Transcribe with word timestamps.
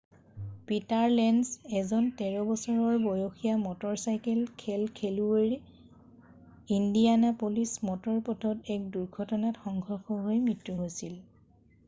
Peter 0.69 1.09
Lenz 1.17 1.49
এজন 1.79 2.05
13 2.21 2.39
বছৰ 2.51 2.79
বয়সীয়া 3.01 3.57
মটৰ 3.65 3.99
চাইকেল 4.03 4.39
খেল 4.63 4.85
খেলুৱৈৰ 4.99 5.51
ইণ্ডিয়ানাপলিছ 6.77 7.67
মটৰ 7.91 8.17
পথত 8.31 8.71
এটা 8.77 8.79
দুৰ্ঘটনাত 8.97 9.61
সংঘৰ্ষ 9.69 10.17
হৈ 10.25 10.41
মৃত্যু 10.49 10.79
হৈছিল 10.81 11.13